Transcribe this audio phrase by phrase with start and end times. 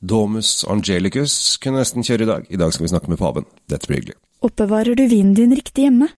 [0.00, 2.46] Domus Angelicus kunne nesten kjøre i dag.
[2.48, 3.44] I dag skal vi snakke med paven.
[3.68, 4.16] Dette blir hyggelig.
[4.40, 6.08] Oppbevarer du vinen din riktig hjemme?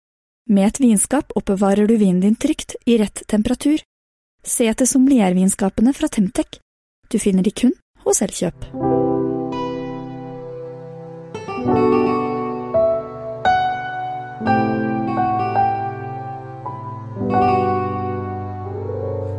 [0.50, 3.82] Med et vinskap oppbevarer du vinen din trygt, i rett temperatur.
[4.46, 6.60] Se etter sommeliervinskapene fra Temtec.
[7.10, 7.74] Du finner de kun
[8.06, 8.66] hos Elkjøp.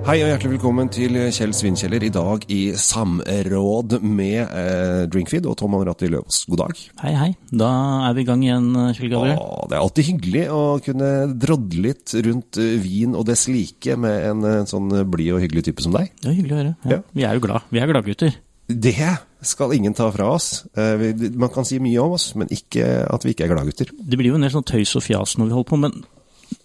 [0.04, 2.04] Hei og hjertelig velkommen til Kjell Svinkjeller.
[2.04, 6.42] I dag i samråd med eh, Drinkfeed og Tom Anratti Løvaas.
[6.52, 6.82] God dag.
[7.06, 7.30] Hei, hei.
[7.56, 7.70] Da
[8.10, 9.40] er vi i gang igjen, Kjell Gabriel.
[9.40, 13.96] Åh, det er alltid hyggelig å kunne drodle litt rundt eh, vin og dess like
[14.04, 16.12] med en, en sånn blid og hyggelig type som deg.
[16.20, 16.74] Det er hyggelig å høre.
[16.84, 16.98] Ja.
[16.98, 17.04] Ja.
[17.22, 17.70] Vi er jo glad.
[17.72, 18.36] Vi er gladgutter.
[18.74, 18.96] Det
[19.44, 20.66] skal ingen ta fra oss.
[20.80, 21.08] Eh,
[21.40, 23.96] Man kan si mye om oss, men ikke at vi ikke er gladgutter.
[23.96, 26.04] Det blir jo en del sånn tøys og fjas når vi holder på, men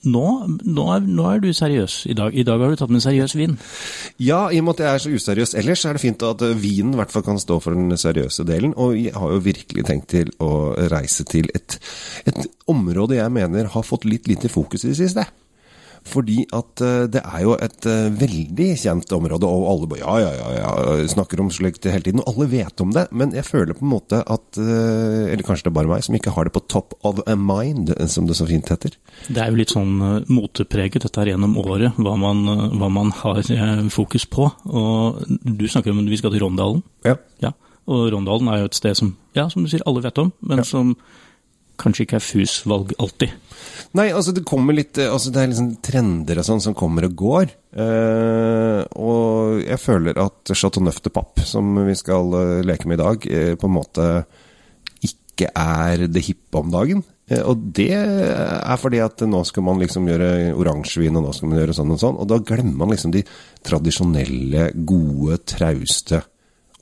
[0.09, 0.25] nå,
[0.65, 2.35] nå, er, nå er du seriøs i dag.
[2.35, 3.57] I dag har du tatt med en seriøs vin.
[4.23, 6.57] Ja, i og med at jeg er så useriøs ellers, er det fint at eh,
[6.59, 8.77] vinen i hvert fall kan stå for den seriøse delen.
[8.77, 10.53] Og jeg har jo virkelig tenkt til å
[10.93, 11.79] reise til et,
[12.29, 15.29] et område jeg mener har fått litt lite fokus i det siste.
[16.09, 20.15] Fordi at eh, det er jo et eh, veldig kjent område, og alle bare ja,
[20.25, 22.23] ja, ja, ja, snakker om slikt hele tiden.
[22.25, 25.69] Og alle vet om det, men jeg føler på en måte at eh, Eller kanskje
[25.69, 28.39] det er bare meg som ikke har det på top of a mind, som det
[28.39, 28.97] så fint heter.
[29.29, 29.97] Det er jo litt sånn
[30.31, 32.45] motepreget dette her gjennom året, hva man,
[32.79, 33.43] hva man har
[33.93, 34.49] fokus på.
[34.69, 36.85] Og du snakker om at vi skal til Rondalen.
[37.07, 37.19] Ja.
[37.45, 37.53] Ja.
[37.89, 40.65] Og Rondalen er jo et sted som, ja, som du sier, alle vet om, men
[40.67, 40.95] som
[41.81, 43.35] kanskje ikke er FUS-valg alltid.
[43.97, 47.07] Nei, altså det kommer litt eh, altså Det er liksom trender og sånn som kommer
[47.09, 47.55] og går.
[47.85, 52.99] Eh, og jeg føler at Chateau Neuf de Papp, som vi skal eh, leke med
[52.99, 54.09] i dag, eh, på en måte
[55.07, 57.05] ikke er det hippe om dagen.
[57.29, 61.53] Eh, og det er fordi at nå skal man liksom gjøre oransjevin, og nå skal
[61.53, 62.19] man gjøre sånn og sånn.
[62.19, 63.25] Og da glemmer man liksom de
[63.67, 66.23] tradisjonelle, gode, trauste,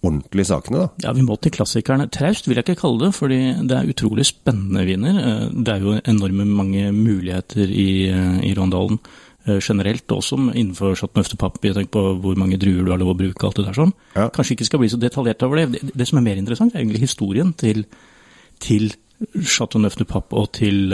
[0.07, 0.89] ordentlige sakene, da.
[1.05, 2.09] Ja, vi må til klassikerne.
[2.13, 5.21] Traust vil jeg ikke kalle det, fordi det er utrolig spennende viner.
[5.21, 8.99] Eh, Det er jo enorme mange muligheter i, eh, i Rondalen
[9.47, 13.19] eh, generelt, også innenfor Chateauneuf de tenker på hvor mange druer du har lov å
[13.19, 13.95] bruke, alt det der sånn.
[14.17, 14.29] Ja.
[14.29, 15.73] Kanskje ikke skal bli så detaljert over det.
[15.73, 15.95] det.
[15.95, 17.85] Det som er mer interessant, er egentlig historien til,
[18.59, 18.93] til
[19.43, 20.93] Chateauneuf de og til,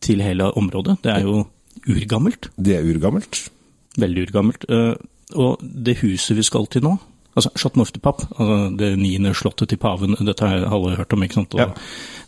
[0.00, 0.98] til hele området.
[1.02, 1.46] Det er jo
[1.88, 2.50] urgammelt.
[2.56, 3.50] Det er urgammelt.
[3.98, 4.64] Veldig urgammelt.
[5.34, 6.98] Og det huset vi skal til nå,
[7.36, 7.50] altså
[7.94, 8.00] de
[8.38, 11.54] altså det niende slottet til paven, dette har alle hørt om, ikke sant?
[11.54, 11.68] Og, Ja.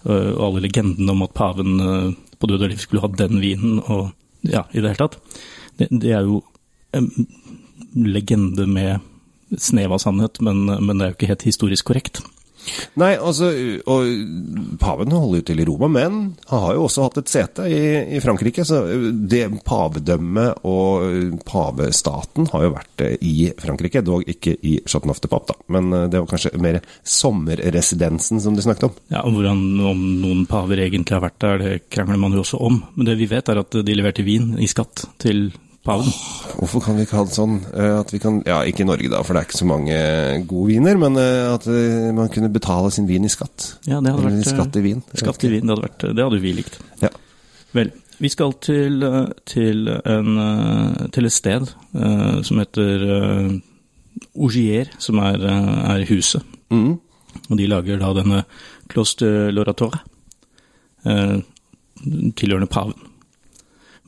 [0.05, 3.41] eh, og alle legendene om at paven eh, på død og liv skulle ha den
[3.41, 5.19] vinen, og ja, i det hele tatt.
[5.79, 6.43] Det, det er jo
[6.93, 7.09] en
[7.95, 9.01] legende med
[9.57, 12.21] snev av sannhet, men, men det er jo ikke helt historisk korrekt.
[13.01, 13.51] Nei, altså,
[13.89, 16.19] og paven holder jo til i Roma, men
[16.51, 17.83] han har jo også hatt et sete i,
[18.17, 18.65] i Frankrike.
[18.67, 18.83] Så
[19.31, 25.59] det pavedømmet og pavestaten har jo vært eh, i Frankrike, dog ikke i Chateauneuf da.
[25.75, 28.99] Men eh, det var kanskje mer sommerresidensen som de snakket om.
[29.13, 32.61] Ja, og hvordan, Om noen paver egentlig har vært der, det krangler man jo også
[32.65, 32.83] om.
[32.97, 35.49] Men det vi vet er at de leverte vin i skatt til
[35.89, 36.11] paven.
[36.59, 39.11] Hvorfor kan vi ikke ha det sånn eh, at vi kan Ja, ikke i Norge,
[39.13, 39.97] da, for det er ikke så mange
[40.51, 43.73] gode viner, men eh, at eh, man kunne betale sin vin i skatt.
[43.89, 45.01] Ja, det hadde Eller vært, skatt i vin.
[45.15, 46.79] Skatt i vin, det hadde, vært, det hadde vi likt.
[47.05, 47.13] Ja.
[47.77, 49.05] Vel, vi skal til,
[49.47, 50.31] til, en,
[51.15, 53.53] til et sted uh, som heter uh,
[54.35, 56.43] Ogier, som er, er huset.
[56.75, 56.97] Mm.
[57.49, 58.43] Og de lager da denne
[58.89, 60.01] Clos de l'Oratoire,
[61.05, 61.39] eh,
[62.37, 62.95] tilhørende paven.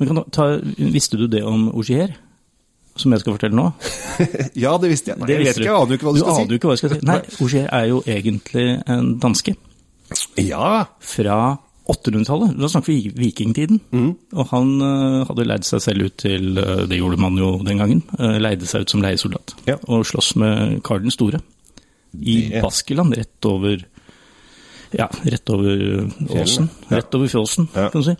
[0.01, 0.49] Men kan ta,
[0.81, 2.17] visste du det om Ogier?
[3.01, 3.67] som jeg skal fortelle nå?
[4.65, 5.21] ja, det visste jeg.
[5.21, 6.69] Nei, Det jeg vet ikke, jeg aner jo ikke hva du, Du skal jo ikke
[6.69, 7.01] hva jeg skal si.
[7.09, 9.57] Nei, Ogier er jo egentlig en danske.
[10.43, 10.71] Ja.
[10.99, 11.37] fra
[11.91, 12.57] 800-tallet.
[12.59, 13.81] Da snakker vi vikingtiden.
[14.35, 17.81] Og han uh, hadde leid seg selv ut til uh, Det gjorde man jo den
[17.83, 18.03] gangen.
[18.19, 19.55] Uh, leide seg ut som leiesoldat.
[19.71, 19.79] Ja.
[19.91, 21.43] Og sloss med Karl den store.
[22.15, 23.87] I Det- Baskeland, rett over
[24.91, 26.67] Ja, rett over åsen.
[26.89, 26.99] Ja.
[26.99, 28.17] Rett over fjåsen, kan du si.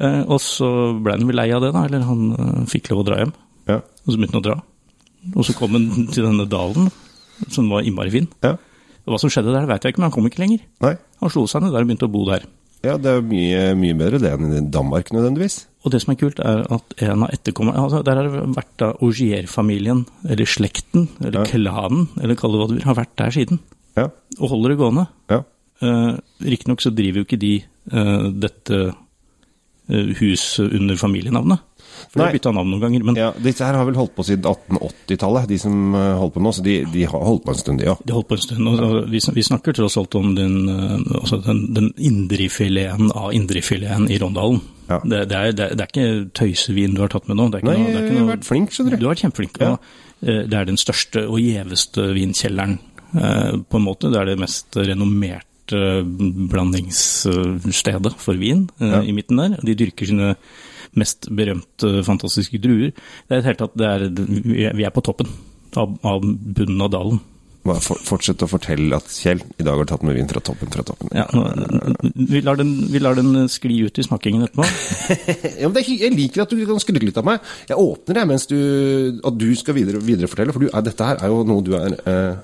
[0.00, 0.68] Eh, og så
[1.02, 1.84] ble han vel lei av det, da.
[1.88, 3.32] Eller han eh, fikk lov å dra hjem.
[3.70, 3.80] Ja.
[4.04, 4.56] Og så begynte han å dra.
[5.34, 6.90] Og så kom han til denne dalen,
[7.52, 8.28] som var innmari fin.
[8.46, 8.56] ja.
[9.06, 10.62] Og Hva som skjedde der, vet jeg ikke, men han kom ikke lenger.
[10.82, 10.96] Nei.
[11.22, 12.42] Han slo seg ned der og begynte å bo der.
[12.82, 15.60] Ja, det er mye, mye bedre det enn i Danmark nødvendigvis.
[15.86, 18.72] Og det som er kult, er at en av etterkommerne altså Der har det vært
[18.82, 21.46] da Augier-familien, eller slekten, eller Ja.
[21.52, 23.60] klanen, eller kall det hva du vil, har vært der siden.
[23.96, 24.08] Ja.
[24.40, 25.06] Og holder det gående.
[25.30, 25.40] Ja.
[25.86, 27.54] Eh, Riktignok så driver jo ikke de
[27.92, 28.82] eh, dette
[29.88, 31.62] eh, huset under familienavnet.
[31.96, 32.26] For de Nei.
[32.28, 33.04] har bytta navn noen ganger.
[33.08, 36.42] Men ja, Disse her har vel holdt på siden 1880-tallet, de som eh, holder på
[36.44, 36.52] nå.
[36.52, 38.02] Så de, de har holdt på en stund, de òg.
[38.04, 38.68] de har holdt på en stund.
[38.68, 44.10] Og vi, vi snakker tross alt om den, eh, altså den, den indrefileten av indrefileten
[44.12, 44.60] i Rondalen.
[44.90, 45.00] Ja.
[45.02, 47.48] Det, det, er, det, det er ikke tøysevin du har tatt med nå.
[47.56, 49.06] Nei, noe, det er jeg har vært flink, skjønner Du du.
[49.08, 49.58] har vært kjempeflink.
[49.64, 49.72] Ja.
[50.20, 52.78] Det er den største og gjeveste vinkjelleren
[53.12, 54.08] på en måte.
[54.12, 59.00] Det er det mest renommerte blandingsstedet for vin eh, Ja.
[59.02, 59.56] i midten der.
[59.64, 60.34] De dyrker sine
[60.96, 62.92] mest berømte, fantastiske druer.
[63.28, 65.26] Det er helt tatt, det er, vi er- på toppen
[65.76, 67.20] av, av bunnen av dalen.
[67.66, 70.70] Bare for, fortsett å fortelle at Kjell i dag har tatt med vin fra toppen,
[70.70, 71.08] fra toppen.
[71.12, 71.50] Ja, nå-
[72.14, 74.62] vi, lar den, vi lar den skli ut i smakingen etterpå.
[75.60, 77.40] Ja, men det er, jeg liker at du kan skryte litt av meg.
[77.68, 78.56] Jeg åpner det mens du,
[79.26, 82.34] at du skal videre, viderefortelle, for du dette her er jo noe du er eh.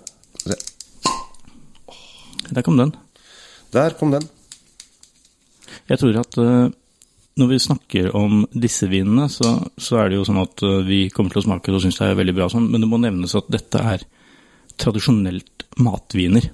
[2.52, 2.90] Der kom den.
[3.72, 4.24] Der kom den.
[5.88, 6.72] Jeg tror at eh,
[7.40, 11.00] når vi snakker om disse vinene, så, så er det jo sånn at eh, vi
[11.14, 13.00] kommer til å smake det og synes det er veldig bra, sånn, men det må
[13.00, 14.04] nevnes at dette er
[14.80, 16.50] tradisjonelt matviner.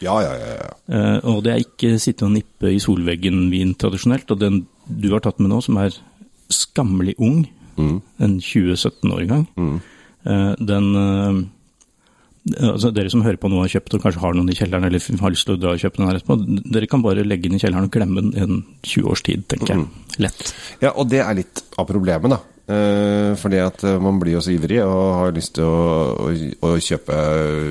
[0.00, 0.52] Ja, ja, ja.
[0.56, 0.68] ja.
[0.96, 4.32] Eh, og det er ikke sitte og nippe i solveggen-vin tradisjonelt.
[4.32, 5.96] Og den du har tatt med nå, som er
[6.50, 7.44] skammelig ung,
[7.80, 9.46] en 2017-årgang,
[10.28, 10.88] eh, den
[12.58, 14.86] Altså Dere som hører på nå og har kjøpt og kanskje har noen i kjelleren
[14.88, 16.36] eller har lyst til å dra og kjøpe den her etterpå,
[16.74, 19.44] dere kan bare legge den i kjelleren og glemme den i en 20 års tid,
[19.50, 19.86] tenker jeg.
[20.24, 20.54] Lett.
[20.82, 22.40] Ja, og det er litt av problemet, da.
[22.70, 26.34] Eh, fordi at eh, man blir jo så ivrig og har lyst til å, å,
[26.68, 27.16] å kjøpe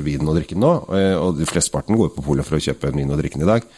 [0.04, 0.74] vin og drikke den nå.
[0.98, 3.48] eh, Og de flesteparten går på polet for å kjøpe en vin og drikke den
[3.48, 3.70] i dag.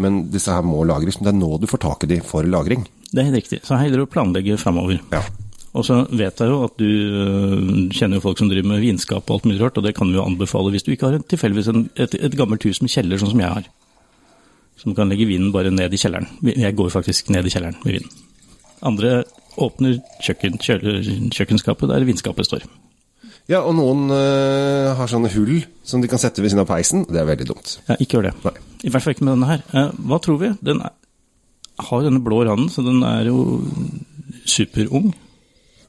[0.00, 1.18] Men disse her må lagres.
[1.20, 2.86] Men det er nå du får tak i de for lagring.
[3.12, 3.58] Det er helt riktig.
[3.68, 5.02] Så det å planlegge framover.
[5.12, 5.20] Ja.
[5.72, 7.60] Og så vet jeg jo at du øh,
[7.96, 10.18] kjenner jo folk som driver med vinskap og alt mulig rart, og det kan vi
[10.18, 13.40] jo anbefale hvis du ikke har tilfeldigvis et, et gammelt hus med kjeller, sånn som
[13.40, 13.70] jeg har.
[14.82, 16.28] Som kan legge vinen bare ned i kjelleren.
[16.44, 18.12] Jeg går faktisk ned i kjelleren med vinen.
[18.84, 19.22] Andre
[19.62, 22.68] åpner kjøkken, kjøkkenskapet der vinskapet står.
[23.50, 27.06] Ja, og noen uh, har sånne hull som de kan sette ved siden av peisen.
[27.08, 27.74] Det er veldig dumt.
[27.88, 28.36] Ja, ikke gjør det.
[28.44, 28.54] Nei.
[28.86, 29.64] I hvert fall ikke med denne her.
[29.72, 30.52] Uh, Hva tror vi?
[30.62, 30.94] Den er,
[31.88, 33.62] har denne blå randen, så den er jo
[34.46, 35.10] superung.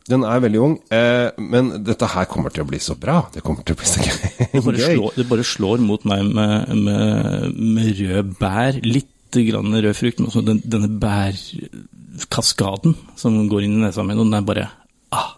[0.10, 3.22] Den er veldig ung, eh, men dette her kommer til å bli så bra.
[3.32, 4.18] Det kommer til å bli så gøy.
[4.52, 9.74] Det bare, slår, det bare slår mot meg med, med, med rød bær, litt grann
[9.74, 14.38] rød frukt, men også den, denne bærkaskaden som går inn i nesa mi, og den
[14.38, 14.68] er bare
[15.16, 15.32] ah,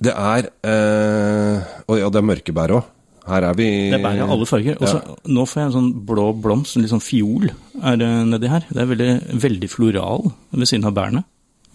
[0.00, 2.88] Det er eh, Og ja, det er mørke bær òg.
[3.30, 4.76] Her er vi Det er bær i alle farger.
[4.82, 5.00] Og så
[5.30, 7.48] Nå får jeg en sånn blå blomst, en litt sånn fiol
[7.80, 8.66] er det nedi her.
[8.68, 9.10] Det er veldig,
[9.46, 11.22] veldig floral ved siden av bærene.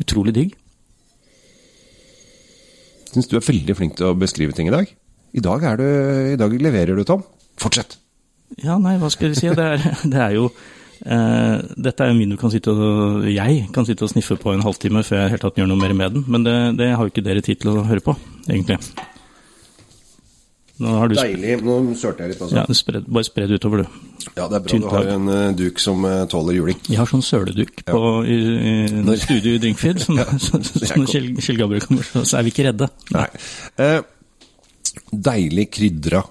[0.04, 0.54] Utrolig digg.
[3.16, 4.90] Syns du er veldig flink til å beskrive ting i dag.
[5.36, 5.86] I dag, er du,
[6.36, 7.24] i dag leverer du, Tom.
[7.60, 7.98] Fortsett.
[8.64, 9.50] Ja, nei, hva skal jeg si?
[9.56, 13.66] Det er, det er jo eh, Dette er en vin du kan sitte og Jeg
[13.76, 16.16] kan sitte og sniffe på en halvtime før jeg helt tatt gjør noe mer med
[16.20, 16.28] den.
[16.28, 18.16] Men det, det har jo ikke dere tid til å høre på,
[18.48, 18.78] egentlig.
[18.78, 19.12] Nå har du sp-
[20.76, 21.54] Deilig.
[21.64, 22.58] Nå sørte jeg litt, altså.
[22.58, 24.00] ja, spred, Bare spre det utover, du.
[24.36, 26.82] Ja, det er bra Tynt du har en uh, duk som uh, tåler juling.
[26.90, 28.40] Jeg har sånn søleduk på, i,
[29.00, 32.48] i studio i Drinkfeed, så, så, så når Kjell, Kjell Gabriel kommer, så, så er
[32.48, 32.90] vi ikke redde.
[33.16, 33.28] Nei.
[33.86, 34.02] Eh,
[35.30, 36.26] deilig krydra.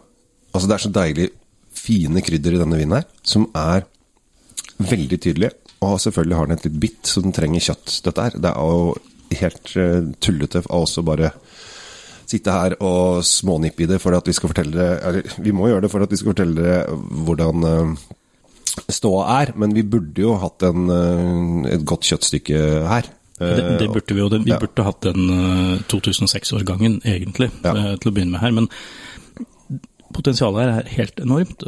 [0.53, 1.31] Altså, det er så deilig
[1.85, 3.89] fine krydder i denne vinen her, som er
[4.77, 5.55] veldig tydelige.
[5.85, 8.37] Og selvfølgelig har den et litt bitt, så den trenger kjøtt, dette her.
[8.45, 8.95] Det er jo
[9.41, 11.33] helt uh, tullete av oss å bare
[12.35, 15.87] sitte her og smånippe i det for at vi skal fortelle dere vi må gjøre
[15.87, 17.97] det for at vi skal fortelle dere hvordan eh,
[18.91, 23.11] ståa er, men vi burde jo hatt en, eh, et godt kjøttstykke her.
[23.39, 24.29] Det, det burde vi jo.
[24.33, 24.59] Vi vi ja.
[24.63, 27.75] burde hatt den eh, 2006-årgangen, egentlig, Ja.
[27.75, 28.55] eh, til å begynne med her.
[28.55, 28.69] Men
[30.15, 31.65] potensialet her er helt enormt.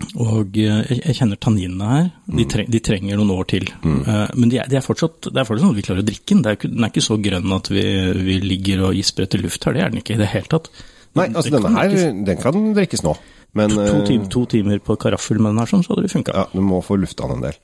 [0.00, 2.06] Eh, Og eh, jeg, kjenner tanninene her.
[2.38, 3.66] De, tre, de trenger noen år til.
[3.82, 3.98] Mm.
[4.36, 6.36] Men de er, de er fortsatt, det er fortsatt sånn at vi klarer å drikke
[6.36, 6.44] den.
[6.46, 7.84] Er ikke, den er ikke så grønn at vi,
[8.30, 9.76] vi ligger og gisper etter luft her.
[9.76, 10.70] Det er den ikke i det hele tatt.
[11.18, 11.96] Nei, altså denne her,
[12.28, 13.16] den kan drikkes nå.
[13.58, 16.12] Men to, to, timer, to timer på karaffel med den her, sånn, så hadde det
[16.12, 16.36] funka.
[16.36, 17.58] Ja, du må få lufta den en del.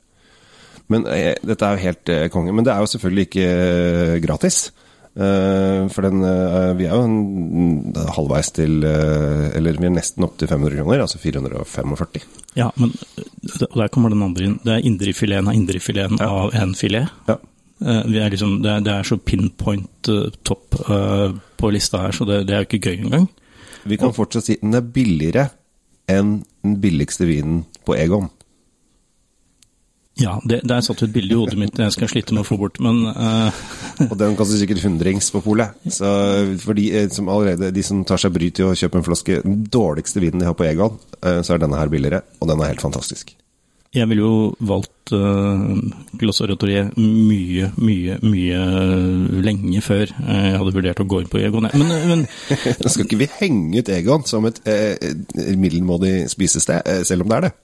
[0.93, 2.55] Men eh, dette er jo helt eh, konge.
[2.55, 4.59] Men det er jo selvfølgelig ikke eh, gratis.
[5.17, 10.27] Eh, for den eh, Vi er jo en, halvveis til eh, Eller vi er nesten
[10.27, 12.27] opp til 500 kroner, altså 445.
[12.59, 12.93] Ja, men
[13.71, 14.59] og der kommer den andre inn.
[14.65, 17.09] Det er indrefileten av indrefileten av en filet.
[17.29, 17.37] Ja.
[17.79, 20.09] Vi er liksom, det, er, det er så pinpoint
[20.49, 20.79] topp
[21.61, 23.27] på lista her, så det, det er jo ikke gøy engang.
[23.87, 25.51] Vi kan fortsatt si den er billigere
[26.11, 28.31] enn den billigste vinen på Egon.
[30.17, 32.57] Ja, det, der satt et bilde i hodet mitt jeg skal slite med å få
[32.57, 33.53] bort, men uh...
[34.09, 35.77] Og den koster sikkert hundrings på polet.
[35.93, 36.09] Så
[36.63, 39.43] for de eh, som allerede De som tar seg bryt til å kjøpe en flaske
[39.45, 42.63] den dårligste vinen de har på Egon, eh, så er denne her billigere, og den
[42.63, 43.35] er helt fantastisk.
[43.97, 45.77] jeg ville jo valgt uh,
[46.21, 48.65] Gloss Oratorier mye, mye, mye
[49.45, 51.69] lenge før jeg hadde vurdert å gå inn på Egon.
[51.77, 52.27] Men, men
[52.83, 55.13] Nå skal ikke vi henge ut Egon som et uh,
[55.61, 57.55] middelmådig spisested, selv om det er det.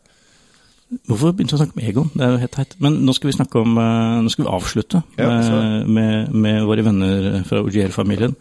[1.08, 2.10] Hvorfor begynte vi å snakke om Egon?
[2.14, 2.74] Det er jo helt teit.
[2.84, 6.62] Men nå skal vi snakke om eh, Nå skal vi avslutte Ja, med, med, med
[6.68, 8.34] våre venner fra Ogier-familien.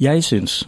[0.00, 0.62] Jeg syns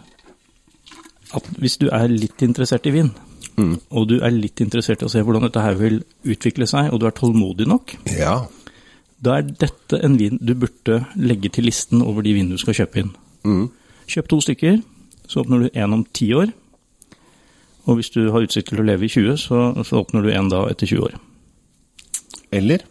[1.33, 3.11] at hvis du er litt interessert i vin,
[3.59, 3.73] Mm.
[3.91, 7.01] og du er litt interessert i å se hvordan dette her vil utvikle seg, og
[7.01, 8.45] du er tålmodig nok, Ja.
[9.21, 12.73] da er dette en vin du burde legge til listen over de vinene du skal
[12.73, 13.11] kjøpe inn.
[13.43, 13.65] Mm.
[14.07, 14.79] Kjøp to stykker,
[15.27, 16.53] så åpner du en om ti år.
[17.89, 20.51] Og hvis du har utsikt til å leve i 20, så, så åpner du en
[20.51, 21.17] da etter 20 år.
[22.53, 22.85] Eller?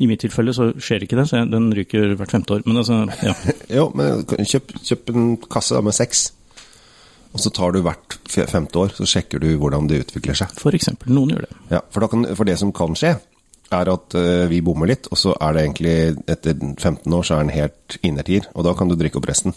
[0.00, 2.64] I mitt tilfelle så skjer ikke det, så jeg, den ryker hvert femte år.
[2.66, 3.34] Men altså, ja.
[3.78, 6.30] Jo, men kjøp, kjøp en kasse da med seks.
[7.30, 8.16] Og så tar du hvert
[8.50, 10.54] femte år, så sjekker du hvordan det utvikler seg.
[10.58, 11.12] For eksempel.
[11.14, 11.58] Noen gjør det.
[11.76, 13.12] Ja, for, kan, for det som kan skje,
[13.70, 15.94] er at eh, vi bommer litt, og så er det egentlig
[16.32, 19.54] etter 15 år så er den helt innertier, og da kan du drikke opp resten.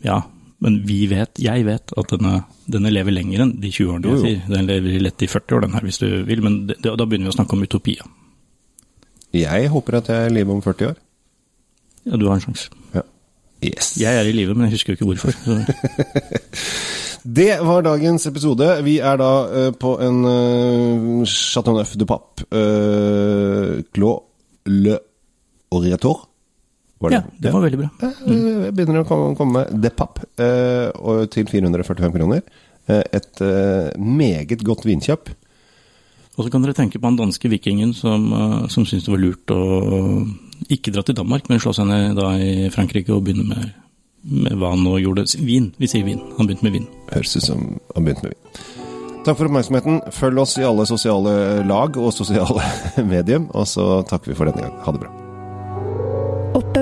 [0.00, 0.22] Ja,
[0.62, 2.36] men vi vet, jeg vet at denne,
[2.70, 4.42] denne lever lenger enn de 20 årene jeg sier.
[4.52, 6.42] Den lever lett i 40 år, den her, hvis du vil.
[6.44, 8.06] Men det, da begynner vi å snakke om utopia.
[9.34, 11.00] Jeg håper at jeg lever om 40 år.
[12.06, 12.70] Ja, du har en sjanse.
[12.94, 13.02] Ja.
[13.62, 13.94] Yes.
[14.00, 15.32] Jeg er i live, men jeg husker jo ikke hvorfor.
[17.22, 18.66] Det var dagens episode.
[18.82, 22.46] Vi er da uh, på en uh, Chateau Neuf de Pape.
[22.50, 24.26] Uh, Clos
[24.66, 24.98] Le
[25.70, 26.26] Oriator.
[27.02, 27.88] Var Ja, det var veldig bra.
[28.22, 28.42] Mm.
[28.66, 32.44] Jeg begynner å komme, med De Pape eh, til 445 kroner.
[32.86, 35.32] Eh, et eh, meget godt vinkjøp.
[36.36, 39.20] Og så kan dere tenke på han danske vikingen som, uh, som syntes det var
[39.20, 39.62] lurt å
[40.72, 43.74] ikke dra til Danmark, men slå seg ned da i Frankrike og begynne med,
[44.46, 45.26] med hva han nå gjorde.
[45.44, 45.72] Vin.
[45.76, 46.22] Vi sier vin.
[46.38, 46.88] Han begynte med vin.
[47.12, 48.62] Høres ut som han begynte med vin.
[49.22, 50.00] Takk for oppmerksomheten.
[50.14, 51.34] Følg oss i alle sosiale
[51.68, 52.64] lag og sosiale
[53.12, 54.78] medium, og så takker vi for denne gang.
[54.86, 55.21] Ha det bra.